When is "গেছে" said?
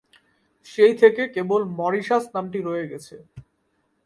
2.91-3.15